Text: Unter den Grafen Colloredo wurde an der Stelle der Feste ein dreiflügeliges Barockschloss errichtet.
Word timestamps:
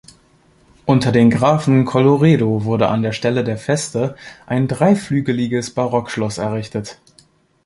Unter 0.87 1.11
den 1.11 1.29
Grafen 1.29 1.85
Colloredo 1.85 2.63
wurde 2.65 2.87
an 2.87 3.03
der 3.03 3.11
Stelle 3.11 3.43
der 3.43 3.59
Feste 3.59 4.15
ein 4.47 4.67
dreiflügeliges 4.67 5.75
Barockschloss 5.75 6.39
errichtet. 6.39 6.99